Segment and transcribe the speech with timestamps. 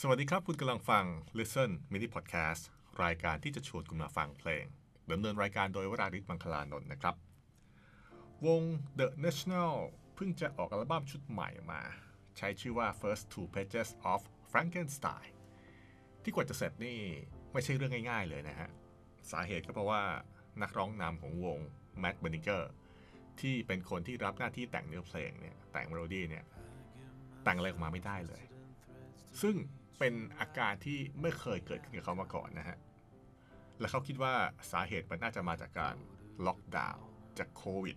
[0.00, 1.04] สวัสดีครับ คุณกำลังฟัง
[1.38, 2.62] Listen Mini Podcast
[3.04, 4.64] รายการที่จะชวนคุณมาฟังเพลง
[5.10, 7.14] ดำเนินรายการโดยวราริศมังคลานนท์นะครับ
[8.46, 8.62] วง
[8.98, 9.72] The National
[10.14, 11.82] เพิ่งจะออกอัลบั้มชุดใหม่มา
[12.36, 14.20] ใช้ชื่อว่า First Two Pages of
[14.52, 15.30] Frankenstein
[16.22, 16.98] ที่กว่าจะเสร็จนี่
[17.52, 18.70] ไม่ใช่เรื่องง่ายๆเลยนะฮะ
[19.30, 20.02] สาเหตุก็เพราะว่า
[20.62, 21.58] นักร้องนำของวง
[22.02, 22.62] Matt b e n i g e r
[23.40, 26.44] ที่เป็นคนที่รับหน้าที่แต่งเนื้อเพลงเนี่ยแต่งเมโลดี้เนี่ย
[27.44, 28.44] แต่งอะไรออกมาไม่ได้เลย
[29.42, 29.56] ซึ่ง
[29.98, 32.78] เป็นอาการที่ไม่เคยเกิดขึ้นกับเขามาก่อนนะฮะ
[33.80, 34.34] และเขาคิดว่า
[34.72, 35.96] สาเหตุมันน่าจะมาจากการ
[36.46, 37.06] ล็อกดาวน์
[37.38, 37.96] จากโควิด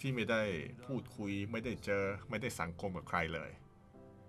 [0.00, 0.42] ที่ไม่ได้
[0.86, 3.50] พูดคุย ไม่ได้เจอ ไม่ได้สังคมกับใครเลย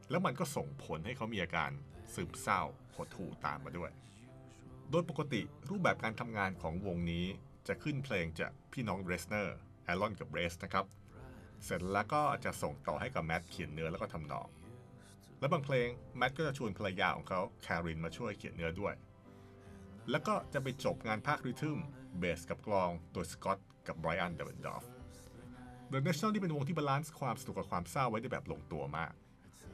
[0.09, 1.71] แล้วมันก็ส่งผลให้เขามีอาการ
[2.13, 2.61] ซึมเศร้า
[2.95, 3.91] หดหู่ตามมาด้วย
[4.91, 7.25] โดยปกติรูปแบบการทำงานของวงนี้
[7.67, 10.85] จะขึ้นเพลงจากพี่น้องเรสเนอร์Aaron กับ Bryce นะครับ
[11.65, 14.47] เสร็จแล้วก็จะส่งต่อให้กับ Matt เขียนเนื้อแล้วก็ทำนอง
[15.39, 18.93] และบางเพลง Matt ก็จะชวนภรรยาของเขา Carin มาช่วยเขียนเนื้อด้วย
[20.11, 21.77] แล้วก็จะไปจบงานภาค rhythm
[22.19, 24.83] เบสกับกลองโดยสกอตกับ Bryan Devendorf
[25.91, 29.13] The National ที่เป็นวงที่ balance ความสนุกกับความเศร้าไว้ได้แบบลงตัวมาก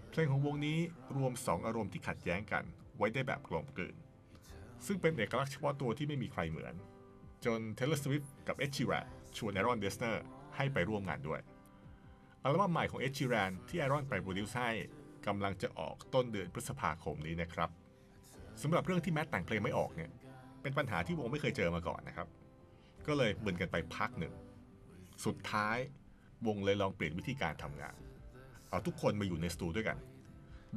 [0.10, 0.80] เพลงของวงนี้
[1.16, 2.64] รวม 2 อารมณ์ที่ขัดแย้งกัน
[2.98, 3.96] ไว้ได้แบบกลมกลืน
[4.86, 6.74] ซึ่งเป็นเอกลักษณ์เฉพาะตัวที่ไม่มีใครเหมือน
[7.46, 9.06] จน Taylor Swift กับ Ed Sheeran
[9.38, 10.16] ชวน Aaron Dessner
[10.56, 11.42] ให้ไปร่วมงานด้วย
[12.44, 14.72] อัลบั้มใหม่ของ Ed Sheeran ที่ Aaron ไปโปรดิวซ์ให้
[15.28, 17.70] กำลังจะออกต้นเดือนพฤษภาคมนี้นะครับ
[18.62, 20.12] สำหรับเรื่องที่แมทแต่งเพลงไม่ออกเนี่ย
[20.62, 22.28] เป็นปัญหาที่วงไม่เคยเจอมาก่อนนะครับ
[23.08, 24.34] ก็เลยเบินกันไปพักหนึ่ง
[25.26, 25.78] สุดท้าย
[26.48, 27.96] วงเลยลองเปลี่ยนวิธีการทำงาน
[28.70, 29.98] เอาทุกคนมาอยู่ในสตูด้วยกัน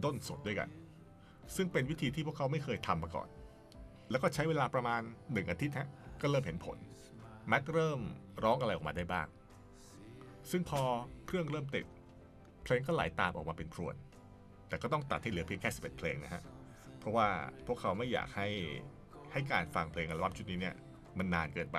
[0.05, 0.69] ด้นสดด้วยกัน
[1.56, 3.28] ซึ่งเป็นวิธีที่พวกเขาไม่เคยทำมาก่อน
[4.10, 5.00] แล้วก็ใช้เวลาประมาณ
[5.33, 5.88] หนึ่งอาทิตย์ฮะ
[6.20, 6.78] ก็เริ่มเห็นผล
[7.48, 8.00] แมทเริ่ม
[8.44, 9.27] ร้องอะไรออกมาได้บ้าง
[10.50, 10.83] ซึ่งพอ
[11.27, 11.86] เครื่องเริ่มติด
[12.62, 13.94] เพลงก็ไหลาตามออกมาเป็นพรวน
[14.69, 16.42] แต่ก็ต้องตัดให้เหลือเพียงแค่ 11 เพลงนะฮะ
[16.98, 17.28] เพราะว่า
[17.67, 18.48] พวกเขาไม่อยากให้
[19.33, 20.77] ให้การฟังเพลงอัลบั้มชุดนี้เนี่ย
[21.19, 21.78] มันนานเกินไป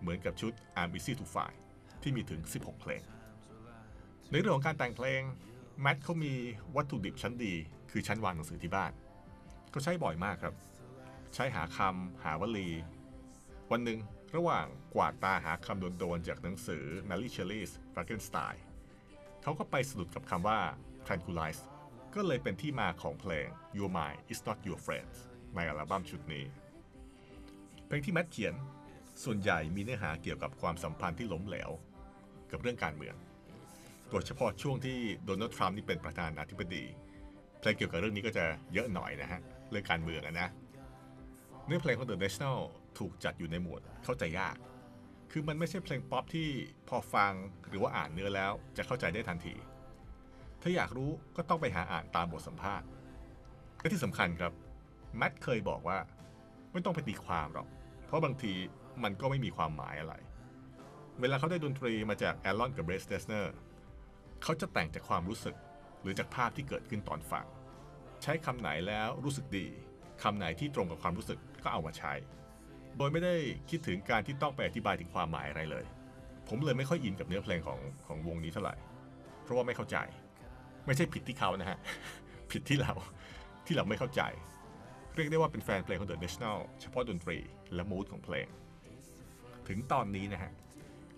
[0.00, 1.58] เหมือนกับชุด I'm Busy to Find
[2.02, 3.02] ที่มีถึง 16 เพลง
[4.30, 5.20] ในเรื่องของการแต่งเพลง
[5.80, 6.32] แมทเขามี
[6.76, 7.54] วัตถุดิบชั้นดี
[7.90, 8.92] คือชั้นวางหนังสือที่บ้าน
[9.70, 10.54] เขาใช้บ่อยมากครับ
[11.34, 12.70] ใช้หาคำหาวลี
[13.70, 13.98] วันหนึ่ง
[14.36, 18.56] ระหว่างกวาดตาหาคำโดนๆจากหนังสือ Mary Shelley's Frankenstein
[19.42, 20.58] เขาก็ไปสะดุดกับคำว่า
[21.06, 21.60] tranquilize
[22.14, 25.10] ก็เลยเป็นที่มาของเพลง Your Mind is not your friend
[25.54, 26.44] ในอัลบั้มชุดนี้
[27.86, 28.54] เพลงที่แมทเขียน
[29.24, 31.70] ส่วนใหญ่มีเนื้อหาเกี่ยวกับความสัมพันธ์ที่ล้มเหลว
[32.50, 33.16] กับเรื่องการเมือง
[34.10, 36.84] โดยเฉพาะช่วงที่โดนัลด์ทรัมป์นี่เป็นประธานาธิบดี
[37.58, 40.48] เพลงเกี่ยวกับเรื่องนี้ก็จะเยอะหน่อยนะฮะ เรื่องการเมืองนะ
[41.66, 42.58] เนื้อเพลงของ The National
[42.98, 44.56] ถูกจัดอยู่ในหมวดเข้าใจยาก
[45.30, 46.48] คือมันไม่ใช่เพลงป๊อปที่
[46.88, 47.32] พอฟัง
[47.68, 49.54] หรือว่าอ่านเนื้อแล้วจะเข้าใจได้ทันที
[50.62, 52.86] ถ้าอยากรู้ก็ต้องไปหาอ่านตามบทสัมภาษณ์
[53.80, 54.52] และที่สำคัญครับ
[55.16, 55.98] แมทเคยบอกว่า
[56.72, 57.68] ไม่ต้องไปตีความหรอก
[58.06, 58.52] เพราะบางที
[59.02, 60.14] มันก็ไม่มีความหมายอะไร
[61.20, 63.54] เวลาเขาได้ดนตรีมาจาก Aaron กับ Bryce Dessner
[64.42, 65.56] เขาจะแต่งจากความรู้สึก
[66.02, 67.46] หรือจากภาพที่เกิดขึ้นตอนฟัง
[68.22, 69.66] ใช้คำไหนแล้วรู้สึกดี
[70.22, 72.12] คำไหนที่ตรงกับความรู้สึกก็เอามาใช้
[72.96, 73.34] โดยไม่ได้
[73.70, 75.84] คิดถึงการที่ต้องไปอธิบายถึงความหมายอะไรเลย
[76.48, 78.74] ผมเลยไม่ค่อยอินกับเนื้อเพลงของของวงนี้เท่าไหร่
[79.42, 79.96] เพราะว่าไม่เข้าใจ
[80.86, 81.78] ไม่ใช่ผิดที่เขานะฮะ
[82.50, 82.92] ผิดที่เรา
[83.66, 84.22] ที่เราไม่เข้าใจ
[85.14, 87.38] เรียกได้ว่าเป็นแฟนเพลงของ The National เฉพาะดนตรี
[87.74, 88.46] และมูดของเพลง
[89.68, 90.52] ถึงตอนนี้นะฮะ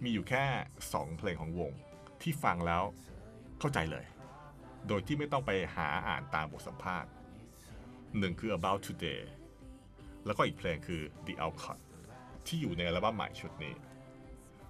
[0.03, 0.45] มีอยู่แค่
[0.83, 1.73] 2 เพลงของวง
[2.23, 2.83] ที่ฟังแล้ว
[3.61, 4.05] เข้าใจเลย
[4.89, 7.11] โดยที่ไม่ต้องไปหาอ่านตามบทสัมภาษณ์
[8.19, 9.23] หนึ่งคือ About Today
[10.27, 11.83] แล้วก็อีกเพลงคือ The Outcast
[12.47, 13.75] ที่อยู่ในอัลบั้มใหม่ชุดนี้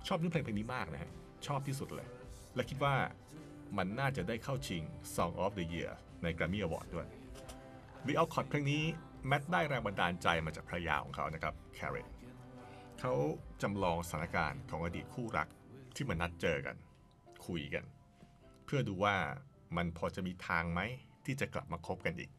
[0.06, 1.10] ชอบเนื้อเพลงเพลงนี้มากนะฮะ
[1.47, 2.08] ชอบที่สุดเลย
[2.54, 2.94] และคิดว่า
[3.77, 4.83] มันน่าจะได้เข้าชิง
[5.15, 7.06] Song of the Year ใน Grammy Award ด้วย
[8.06, 8.83] The Outcast เพลงนี้
[9.27, 12.09] แมทได้แรงบันดาลใจมาจากภรรยาของเขานะครับแคเรน
[13.00, 13.15] เขา
[13.62, 15.49] จำลองสถานการณ์ของอดีตคู่รัก
[15.94, 16.77] ที่มานัดเจอกัน
[17.47, 17.84] คุยกัน
[18.65, 19.16] เพื่อดูว่า
[19.77, 20.81] มันพอจะมีทางไหม
[21.25, 22.31] ที่จะกลับมาคบกันอีก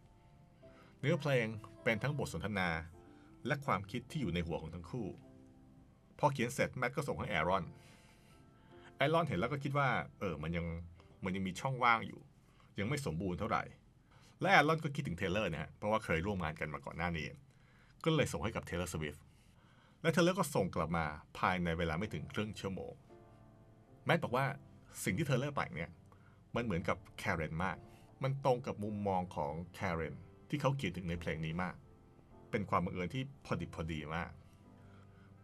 [1.00, 1.48] เนื้อเพลง
[1.84, 2.70] เป็นทั้งบทสนทนา
[3.48, 5.08] และความคิดที่อยู่ในหัวของทั้งคู่
[6.20, 7.64] พอเขียนเสร็จแมทก็ส่งให้แอรอน
[8.98, 10.66] Aaron เห็นแล้วก็คิดว่า เออมันยัง
[11.24, 12.22] มันยังมีช่องว่างอยู่
[12.80, 13.64] ยังไม่สมบูรณ์เท่าไหร่
[14.42, 17.28] และ Aaron ก็คิดถึงเทเลอร์นะฮะเพราะว่าเคยร่วมงานกันมาก่อนหน้านี้
[18.04, 19.16] ก็เลยส่งให้กับ Taylor Swift
[20.02, 21.06] และเทเลอร์ก็ส่งกลับมา
[21.38, 22.94] ภายในเวลาไม่ถึงครึ่งชั่วโมง
[24.06, 24.46] Matt บอกว่า
[25.04, 25.92] สิ่งที่เทเลอร์แต่งเนี่ย
[26.56, 27.78] มันเหมือนกับ Carin มาก
[28.24, 30.16] มันตรงกับมุมมองของ Carin
[30.50, 31.76] ที่เขาเขียนถึงในเพลงนี้มาก
[32.52, 34.32] เป็นความบังเอิญที่พอดิบพอดีมาก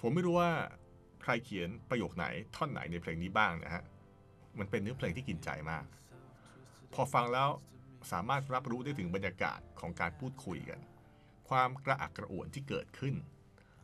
[0.01, 0.51] ผมไม่รู้ว่า
[1.23, 2.25] ใครเขียนประโยคไหน
[2.55, 3.83] ท่อนไหนในเพลงนี้บ้างนะฮะ
[4.59, 5.85] มันเป็นเนื้อเพลงที่กินใจมาก
[6.93, 7.49] พอฟังแล้ว
[8.11, 10.79] สามารถรับรู้ได้ถึงบรรยากาศของการพูดคุยกัน
[11.49, 13.15] ความกระอักกระอ่วนที่เกิดขึ้น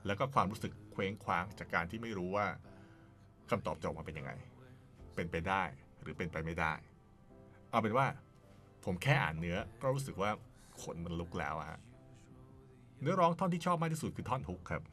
[0.05, 2.45] แล้วก็ความรู้สึกเคว้งคว้างจากการที่ไม่รู้ว่า
[3.49, 4.31] คำตอบจะออกมาเป็นยังไง
[5.15, 5.63] เป็นไปได้
[6.01, 6.73] หรือเป็นไปไม่ได้
[7.69, 8.07] เอาเป็นว่า
[8.85, 10.31] ผมแค่อ่านเนื้อก็รู้สึกว่า
[10.81, 11.79] ขนมันลุกแล้วฮะ
[13.01, 14.83] เนื้อร้องท่อนที่ชอบมากที่สุดคือท่อนฮุกครับ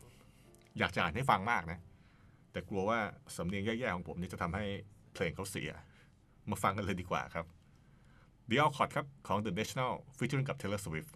[0.78, 1.78] อยากจะอ่านให้ฟังมากนะ
[2.52, 2.98] แต่กลัวว่า
[3.36, 4.64] สำเนียงแย่ๆของผมนี่จะทำให้
[5.12, 5.70] เพลงเขาเสีย
[6.50, 7.46] มาฟังกันเลยดีกว่าครับ
[8.50, 11.12] The Alcott ครับ ของ The National featuring กับ Taylor Swift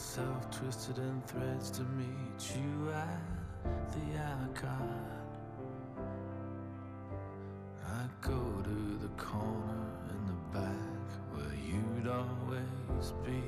[0.00, 4.80] myself twisted in threads to meet you at the Alcott.
[7.86, 13.42] I go to the corner in the back where you'd always be.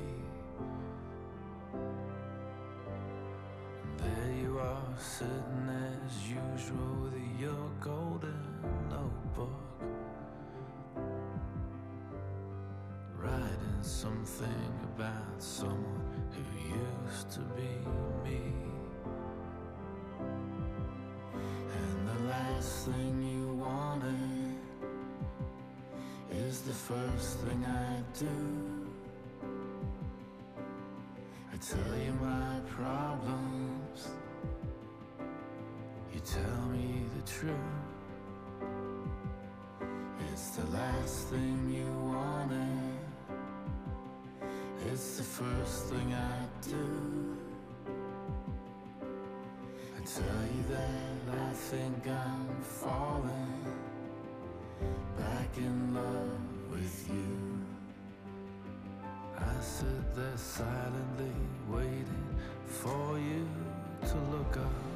[3.97, 9.49] There you are, sitting as usual with your golden notebook.
[13.17, 16.43] Writing something about someone who
[16.75, 18.72] used to be me.
[22.83, 24.57] Thing you wanted
[26.31, 28.89] is the first thing I do.
[31.53, 34.09] I tell you my problems,
[36.13, 37.55] you tell me the truth.
[40.33, 42.99] It's the last thing you wanted.
[44.91, 47.52] It's the first thing I do.
[50.15, 53.65] Tell you that I think I'm falling
[55.17, 57.59] back in love with you.
[59.39, 61.33] I sit there silently
[61.67, 62.27] waiting
[62.67, 63.47] for you
[64.07, 64.92] to look up.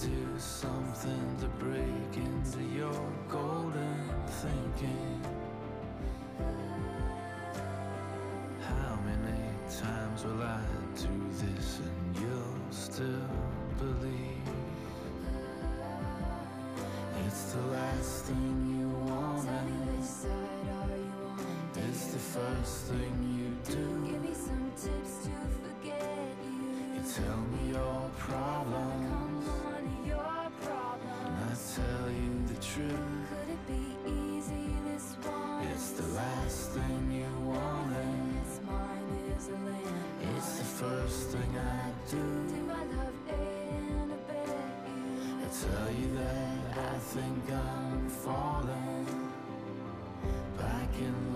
[0.00, 5.22] Do something to break into your golden thinking.
[8.60, 9.42] How many
[9.80, 10.60] times will I
[10.96, 13.28] do this and you'll still
[13.78, 14.48] believe?
[17.26, 18.92] It's the last thing you
[19.44, 21.88] Tell me which side are you on?
[21.88, 24.10] It's the first thing you do.
[24.10, 25.30] Give me some tips to
[25.62, 26.94] forget you.
[26.94, 29.31] You tell me your problems,
[32.74, 32.88] truth.
[33.28, 35.66] Could it be easy this one?
[35.72, 38.40] It's the last thing you wanted.
[38.40, 40.36] It's mine is a land.
[40.36, 42.16] It's the first thing I do.
[42.16, 44.48] Do I love and abet
[44.88, 45.02] you?
[45.40, 49.06] I tell you that I think I'm falling
[50.58, 51.31] back in love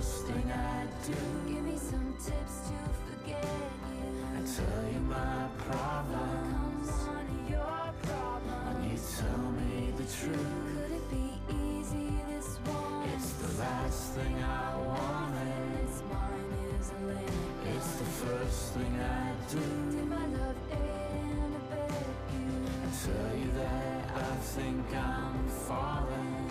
[0.00, 1.12] first thing I do.
[1.52, 4.24] Give me some tips to forget you.
[4.34, 8.90] I tell you my problems, Come on, your and problem.
[8.90, 10.52] you tell me the truth.
[10.74, 13.08] Could it be easy this one?
[13.10, 15.84] It's the last thing I wanted.
[15.84, 17.76] It's mine is a land.
[17.76, 19.60] It's the first thing I do.
[19.96, 22.00] Did my love and abet
[22.32, 22.48] you?
[22.84, 26.48] I tell you that I think I'm falling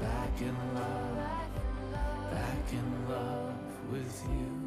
[0.00, 0.56] back in
[4.22, 4.57] with you.